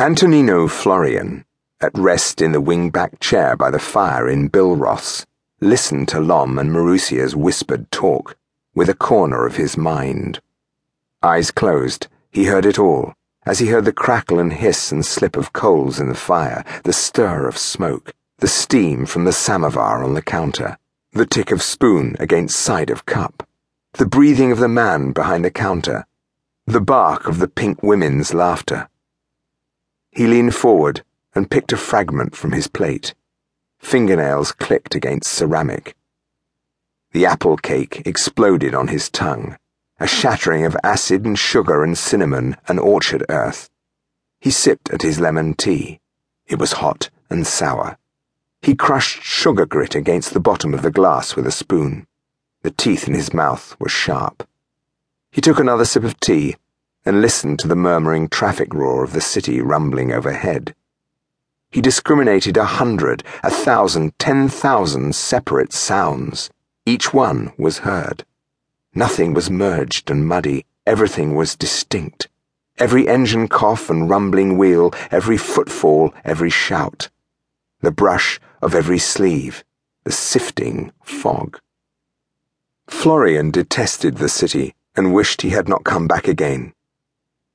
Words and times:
Antonino 0.00 0.68
Florian, 0.68 1.44
at 1.80 1.90
rest 1.98 2.40
in 2.40 2.52
the 2.52 2.60
wing-back 2.60 3.18
chair 3.18 3.56
by 3.56 3.68
the 3.68 3.80
fire 3.80 4.28
in 4.28 4.48
Billroth's, 4.48 5.26
listened 5.60 6.06
to 6.06 6.20
Lom 6.20 6.56
and 6.56 6.72
Maroussia's 6.72 7.34
whispered 7.34 7.90
talk 7.90 8.36
with 8.76 8.88
a 8.88 8.94
corner 8.94 9.44
of 9.44 9.56
his 9.56 9.76
mind. 9.76 10.40
Eyes 11.20 11.50
closed, 11.50 12.06
he 12.30 12.44
heard 12.44 12.64
it 12.64 12.78
all, 12.78 13.14
as 13.44 13.58
he 13.58 13.66
heard 13.66 13.84
the 13.84 13.92
crackle 13.92 14.38
and 14.38 14.52
hiss 14.52 14.92
and 14.92 15.04
slip 15.04 15.36
of 15.36 15.52
coals 15.52 15.98
in 15.98 16.08
the 16.08 16.14
fire, 16.14 16.64
the 16.84 16.92
stir 16.92 17.48
of 17.48 17.58
smoke, 17.58 18.14
the 18.38 18.46
steam 18.46 19.04
from 19.04 19.24
the 19.24 19.32
samovar 19.32 20.04
on 20.04 20.14
the 20.14 20.22
counter, 20.22 20.78
the 21.12 21.26
tick 21.26 21.50
of 21.50 21.60
spoon 21.60 22.14
against 22.20 22.60
side 22.60 22.90
of 22.90 23.04
cup, 23.04 23.48
the 23.94 24.06
breathing 24.06 24.52
of 24.52 24.58
the 24.58 24.68
man 24.68 25.10
behind 25.10 25.44
the 25.44 25.50
counter, 25.50 26.06
the 26.66 26.80
bark 26.80 27.26
of 27.26 27.40
the 27.40 27.48
pink 27.48 27.82
women's 27.82 28.32
laughter. 28.32 28.88
He 30.18 30.26
leaned 30.26 30.56
forward 30.56 31.04
and 31.32 31.48
picked 31.48 31.72
a 31.72 31.76
fragment 31.76 32.34
from 32.34 32.50
his 32.50 32.66
plate. 32.66 33.14
Fingernails 33.78 34.50
clicked 34.50 34.96
against 34.96 35.30
ceramic. 35.30 35.94
The 37.12 37.24
apple 37.24 37.56
cake 37.56 38.02
exploded 38.04 38.74
on 38.74 38.88
his 38.88 39.08
tongue, 39.10 39.56
a 40.00 40.08
shattering 40.08 40.64
of 40.64 40.76
acid 40.82 41.24
and 41.24 41.38
sugar 41.38 41.84
and 41.84 41.96
cinnamon 41.96 42.56
and 42.66 42.80
orchard 42.80 43.24
earth. 43.28 43.70
He 44.40 44.50
sipped 44.50 44.90
at 44.90 45.02
his 45.02 45.20
lemon 45.20 45.54
tea. 45.54 46.00
It 46.48 46.58
was 46.58 46.82
hot 46.82 47.10
and 47.30 47.46
sour. 47.46 47.96
He 48.60 48.74
crushed 48.74 49.22
sugar 49.22 49.66
grit 49.66 49.94
against 49.94 50.34
the 50.34 50.40
bottom 50.40 50.74
of 50.74 50.82
the 50.82 50.90
glass 50.90 51.36
with 51.36 51.46
a 51.46 51.52
spoon. 51.52 52.08
The 52.62 52.72
teeth 52.72 53.06
in 53.06 53.14
his 53.14 53.32
mouth 53.32 53.76
were 53.78 53.88
sharp. 53.88 54.48
He 55.30 55.40
took 55.40 55.60
another 55.60 55.84
sip 55.84 56.02
of 56.02 56.18
tea 56.18 56.56
and 57.08 57.22
listened 57.22 57.58
to 57.58 57.66
the 57.66 57.74
murmuring 57.74 58.28
traffic 58.28 58.74
roar 58.74 59.02
of 59.02 59.14
the 59.14 59.20
city 59.22 59.62
rumbling 59.62 60.12
overhead. 60.12 60.74
He 61.70 61.80
discriminated 61.80 62.58
a 62.58 62.66
hundred, 62.66 63.24
a 63.42 63.50
thousand, 63.50 64.18
ten 64.18 64.50
thousand 64.50 65.14
separate 65.14 65.72
sounds. 65.72 66.50
Each 66.84 67.14
one 67.14 67.52
was 67.56 67.78
heard. 67.78 68.26
Nothing 68.94 69.32
was 69.32 69.50
merged 69.50 70.10
and 70.10 70.28
muddy, 70.28 70.66
everything 70.86 71.34
was 71.34 71.56
distinct. 71.56 72.28
Every 72.76 73.08
engine 73.08 73.48
cough 73.48 73.88
and 73.88 74.10
rumbling 74.10 74.58
wheel, 74.58 74.92
every 75.10 75.38
footfall, 75.38 76.12
every 76.26 76.50
shout. 76.50 77.08
The 77.80 77.90
brush 77.90 78.38
of 78.60 78.74
every 78.74 78.98
sleeve, 78.98 79.64
the 80.04 80.12
sifting 80.12 80.92
fog. 81.02 81.58
Florian 82.86 83.50
detested 83.50 84.18
the 84.18 84.28
city 84.28 84.74
and 84.94 85.14
wished 85.14 85.40
he 85.40 85.50
had 85.50 85.70
not 85.70 85.84
come 85.84 86.06
back 86.06 86.28
again. 86.28 86.74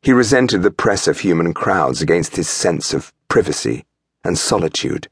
He 0.03 0.11
resented 0.11 0.63
the 0.63 0.71
press 0.71 1.07
of 1.07 1.19
human 1.19 1.53
crowds 1.53 2.01
against 2.01 2.35
his 2.35 2.49
sense 2.49 2.93
of 2.93 3.13
privacy 3.29 3.85
and 4.21 4.37
solitude. 4.37 5.07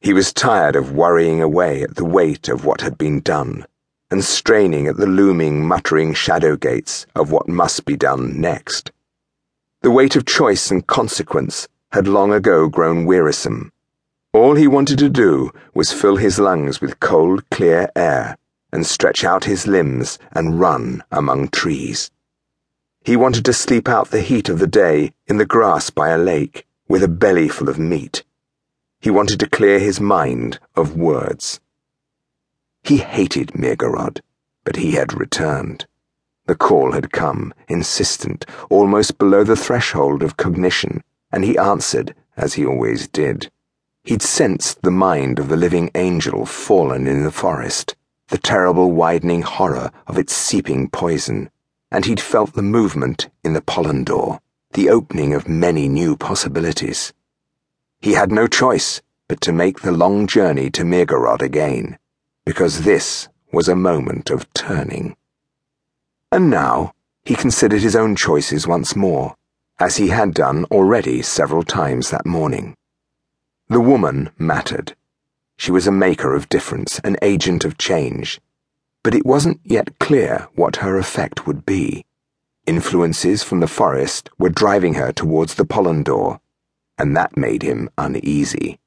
He 0.00 0.12
was 0.12 0.32
tired 0.32 0.74
of 0.74 0.90
worrying 0.90 1.40
away 1.40 1.82
at 1.82 1.94
the 1.94 2.04
weight 2.04 2.48
of 2.48 2.64
what 2.64 2.80
had 2.80 2.98
been 2.98 3.20
done 3.20 3.64
and 4.10 4.24
straining 4.24 4.88
at 4.88 4.96
the 4.96 5.06
looming, 5.06 5.64
muttering 5.64 6.12
shadow 6.12 6.56
gates 6.56 7.06
of 7.14 7.30
what 7.30 7.48
must 7.48 7.84
be 7.84 7.96
done 7.96 8.40
next. 8.40 8.90
The 9.82 9.92
weight 9.92 10.16
of 10.16 10.26
choice 10.26 10.72
and 10.72 10.84
consequence 10.84 11.68
had 11.92 12.08
long 12.08 12.32
ago 12.32 12.68
grown 12.68 13.04
wearisome. 13.04 13.70
All 14.32 14.56
he 14.56 14.66
wanted 14.66 14.98
to 14.98 15.08
do 15.08 15.52
was 15.72 15.92
fill 15.92 16.16
his 16.16 16.40
lungs 16.40 16.80
with 16.80 16.98
cold, 16.98 17.48
clear 17.50 17.88
air 17.94 18.36
and 18.72 18.84
stretch 18.84 19.22
out 19.22 19.44
his 19.44 19.68
limbs 19.68 20.18
and 20.32 20.58
run 20.58 21.04
among 21.12 21.48
trees. 21.50 22.10
He 23.06 23.14
wanted 23.14 23.44
to 23.44 23.52
sleep 23.52 23.88
out 23.88 24.10
the 24.10 24.20
heat 24.20 24.48
of 24.48 24.58
the 24.58 24.66
day 24.66 25.12
in 25.28 25.36
the 25.36 25.46
grass 25.46 25.90
by 25.90 26.08
a 26.08 26.18
lake 26.18 26.66
with 26.88 27.04
a 27.04 27.08
belly 27.08 27.48
full 27.48 27.68
of 27.68 27.78
meat. 27.78 28.24
He 29.00 29.12
wanted 29.12 29.38
to 29.38 29.48
clear 29.48 29.78
his 29.78 30.00
mind 30.00 30.58
of 30.74 30.96
words. 30.96 31.60
He 32.82 32.96
hated 32.96 33.54
Mirgorod, 33.54 34.22
but 34.64 34.74
he 34.74 34.90
had 34.96 35.14
returned. 35.14 35.86
The 36.46 36.56
call 36.56 36.90
had 36.90 37.12
come, 37.12 37.54
insistent, 37.68 38.44
almost 38.70 39.18
below 39.18 39.44
the 39.44 39.54
threshold 39.54 40.24
of 40.24 40.36
cognition, 40.36 41.04
and 41.30 41.44
he 41.44 41.56
answered 41.56 42.12
as 42.36 42.54
he 42.54 42.66
always 42.66 43.06
did. 43.06 43.52
He'd 44.02 44.20
sensed 44.20 44.82
the 44.82 44.90
mind 44.90 45.38
of 45.38 45.48
the 45.48 45.56
living 45.56 45.92
angel 45.94 46.44
fallen 46.44 47.06
in 47.06 47.22
the 47.22 47.30
forest, 47.30 47.94
the 48.30 48.38
terrible 48.38 48.90
widening 48.90 49.42
horror 49.42 49.92
of 50.08 50.18
its 50.18 50.34
seeping 50.34 50.90
poison 50.90 51.50
and 51.90 52.04
he'd 52.04 52.20
felt 52.20 52.54
the 52.54 52.62
movement 52.62 53.28
in 53.44 53.52
the 53.52 53.60
Pollandore, 53.60 54.40
the 54.72 54.90
opening 54.90 55.32
of 55.32 55.48
many 55.48 55.88
new 55.88 56.16
possibilities. 56.16 57.12
He 58.00 58.12
had 58.12 58.32
no 58.32 58.46
choice 58.46 59.02
but 59.28 59.40
to 59.42 59.52
make 59.52 59.80
the 59.80 59.92
long 59.92 60.26
journey 60.26 60.70
to 60.70 60.84
Mirgorod 60.84 61.42
again, 61.42 61.98
because 62.44 62.82
this 62.82 63.28
was 63.52 63.68
a 63.68 63.76
moment 63.76 64.30
of 64.30 64.52
turning. 64.52 65.16
And 66.30 66.50
now 66.50 66.92
he 67.24 67.34
considered 67.34 67.82
his 67.82 67.96
own 67.96 68.16
choices 68.16 68.66
once 68.66 68.94
more, 68.94 69.36
as 69.78 69.96
he 69.96 70.08
had 70.08 70.34
done 70.34 70.64
already 70.66 71.22
several 71.22 71.62
times 71.62 72.10
that 72.10 72.26
morning. 72.26 72.76
The 73.68 73.80
woman 73.80 74.30
mattered. 74.38 74.94
She 75.56 75.72
was 75.72 75.86
a 75.86 75.92
maker 75.92 76.34
of 76.34 76.48
difference, 76.48 76.98
an 77.00 77.16
agent 77.22 77.64
of 77.64 77.78
change 77.78 78.40
but 79.06 79.14
it 79.14 79.24
wasn't 79.24 79.60
yet 79.62 80.00
clear 80.00 80.48
what 80.56 80.82
her 80.82 80.98
effect 80.98 81.46
would 81.46 81.64
be. 81.64 82.04
Influences 82.66 83.40
from 83.40 83.60
the 83.60 83.68
forest 83.68 84.28
were 84.36 84.48
driving 84.48 84.94
her 84.94 85.12
towards 85.12 85.54
the 85.54 85.64
Pollandore, 85.64 86.40
and 86.98 87.16
that 87.16 87.36
made 87.36 87.62
him 87.62 87.88
uneasy. 87.96 88.80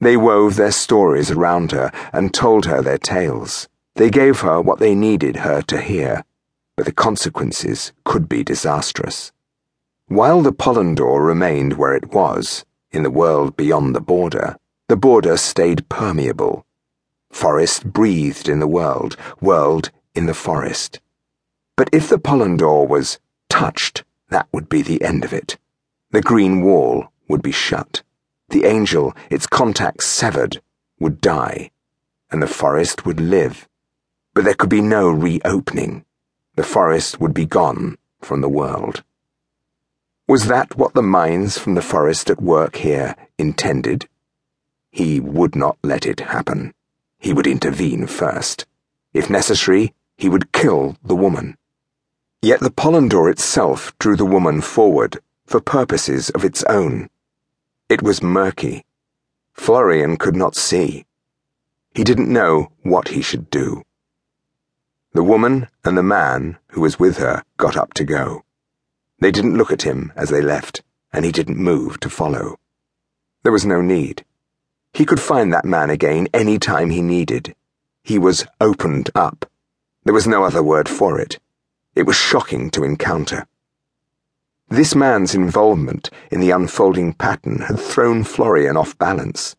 They 0.00 0.16
wove 0.16 0.54
their 0.54 0.70
stories 0.70 1.32
around 1.32 1.72
her 1.72 1.90
and 2.12 2.32
told 2.32 2.66
her 2.66 2.80
their 2.82 2.98
tales. 2.98 3.68
They 3.96 4.10
gave 4.10 4.42
her 4.42 4.60
what 4.60 4.78
they 4.78 4.94
needed 4.94 5.38
her 5.38 5.60
to 5.62 5.80
hear, 5.80 6.22
but 6.76 6.86
the 6.86 6.92
consequences 6.92 7.92
could 8.04 8.28
be 8.28 8.44
disastrous. 8.44 9.32
While 10.06 10.42
the 10.42 10.52
Pollandore 10.52 11.26
remained 11.26 11.72
where 11.72 11.96
it 11.96 12.14
was, 12.14 12.64
in 12.92 13.02
the 13.02 13.10
world 13.10 13.56
beyond 13.56 13.96
the 13.96 14.00
border, 14.00 14.54
the 14.86 14.94
border 14.96 15.36
stayed 15.36 15.88
permeable 15.88 16.64
Forest 17.32 17.92
breathed 17.92 18.48
in 18.48 18.60
the 18.60 18.68
world, 18.68 19.16
world 19.40 19.90
in 20.14 20.26
the 20.26 20.34
forest. 20.34 21.00
But 21.76 21.90
if 21.92 22.08
the 22.08 22.18
Pollandore 22.18 22.86
was 22.86 23.18
touched, 23.48 24.04
that 24.28 24.46
would 24.52 24.68
be 24.68 24.82
the 24.82 25.02
end 25.02 25.24
of 25.24 25.32
it. 25.32 25.58
The 26.12 26.20
green 26.20 26.62
wall 26.62 27.08
would 27.28 27.42
be 27.42 27.50
shut. 27.50 28.02
The 28.50 28.64
angel, 28.64 29.16
its 29.30 29.46
contacts 29.46 30.06
severed, 30.06 30.60
would 31.00 31.20
die, 31.20 31.70
and 32.30 32.42
the 32.42 32.46
forest 32.46 33.06
would 33.06 33.18
live. 33.18 33.66
But 34.34 34.44
there 34.44 34.54
could 34.54 34.70
be 34.70 34.82
no 34.82 35.10
reopening. 35.10 36.04
The 36.54 36.62
forest 36.62 37.18
would 37.18 37.34
be 37.34 37.46
gone 37.46 37.96
from 38.20 38.42
the 38.42 38.48
world. 38.48 39.02
Was 40.28 40.46
that 40.46 40.76
what 40.76 40.94
the 40.94 41.02
minds 41.02 41.58
from 41.58 41.74
the 41.74 41.82
forest 41.82 42.30
at 42.30 42.40
work 42.40 42.76
here 42.76 43.16
intended? 43.38 44.08
He 44.90 45.18
would 45.18 45.56
not 45.56 45.78
let 45.82 46.06
it 46.06 46.20
happen. 46.20 46.74
He 47.22 47.32
would 47.32 47.46
intervene 47.46 48.08
first. 48.08 48.66
If 49.14 49.30
necessary, 49.30 49.94
he 50.16 50.28
would 50.28 50.50
kill 50.50 50.96
the 51.04 51.14
woman. 51.14 51.56
Yet 52.42 52.58
the 52.58 52.72
Pollandore 52.72 53.30
itself 53.30 53.96
drew 54.00 54.16
the 54.16 54.26
woman 54.26 54.60
forward 54.60 55.20
for 55.46 55.60
purposes 55.60 56.30
of 56.30 56.44
its 56.44 56.64
own. 56.64 57.08
It 57.88 58.02
was 58.02 58.24
murky. 58.24 58.84
Florian 59.52 60.16
could 60.16 60.34
not 60.34 60.56
see. 60.56 61.06
He 61.94 62.02
didn't 62.02 62.32
know 62.32 62.72
what 62.82 63.08
he 63.14 63.22
should 63.22 63.50
do. 63.50 63.84
The 65.12 65.22
woman 65.22 65.68
and 65.84 65.96
the 65.96 66.02
man 66.02 66.58
who 66.72 66.80
was 66.80 66.98
with 66.98 67.18
her 67.18 67.44
got 67.56 67.76
up 67.76 67.94
to 67.94 68.04
go. 68.04 68.42
They 69.20 69.30
didn't 69.30 69.56
look 69.56 69.70
at 69.70 69.82
him 69.82 70.12
as 70.16 70.30
they 70.30 70.42
left, 70.42 70.82
and 71.12 71.24
he 71.24 71.30
didn't 71.30 71.56
move 71.56 72.00
to 72.00 72.10
follow. 72.10 72.58
There 73.44 73.52
was 73.52 73.64
no 73.64 73.80
need. 73.80 74.24
He 74.94 75.06
could 75.06 75.20
find 75.20 75.52
that 75.52 75.64
man 75.64 75.88
again 75.88 76.28
any 76.34 76.58
time 76.58 76.90
he 76.90 77.00
needed. 77.00 77.54
He 78.04 78.18
was 78.18 78.46
opened 78.60 79.10
up. 79.14 79.46
There 80.04 80.12
was 80.12 80.26
no 80.26 80.44
other 80.44 80.62
word 80.62 80.88
for 80.88 81.18
it. 81.18 81.38
It 81.94 82.02
was 82.02 82.16
shocking 82.16 82.70
to 82.72 82.84
encounter. 82.84 83.46
This 84.68 84.94
man's 84.94 85.34
involvement 85.34 86.10
in 86.30 86.40
the 86.40 86.50
unfolding 86.50 87.12
pattern 87.14 87.60
had 87.60 87.78
thrown 87.78 88.24
Florian 88.24 88.76
off 88.76 88.96
balance. 88.98 89.54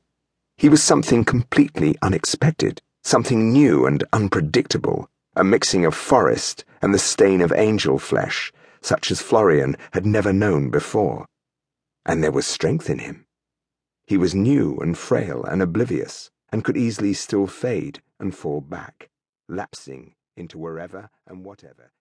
He 0.58 0.70
was 0.70 0.84
something 0.84 1.24
completely 1.24 1.96
unexpected, 2.02 2.82
something 3.02 3.52
new 3.52 3.86
and 3.86 4.04
unpredictable, 4.14 5.10
a 5.36 5.44
mixing 5.44 5.86
of 5.86 5.96
forest 5.96 6.64
and 6.82 6.94
the 6.94 7.00
stain 7.00 7.42
of 7.42 7.52
angel 7.52 7.98
flesh, 7.98 8.52
such 8.82 9.10
as 9.10 9.22
Florian 9.22 9.78
had 9.92 10.06
never 10.06 10.34
known 10.34 10.70
before. 10.70 11.28
And 12.06 12.24
there 12.24 12.32
was 12.32 12.46
strength 12.46 12.90
in 12.90 13.00
him. 13.00 13.23
He 14.06 14.18
was 14.18 14.36
new 14.36 14.78
and 14.78 14.98
frail 14.98 15.44
and 15.44 15.62
oblivious, 15.62 16.30
and 16.52 16.64
could 16.64 16.78
easily 16.78 17.14
still 17.14 17.48
fade 17.48 18.02
and 18.20 18.36
fall 18.36 18.62
back, 18.62 19.10
lapsing 19.48 20.16
into 20.36 20.58
wherever 20.58 21.10
and 21.28 21.46
whatever. 21.46 21.92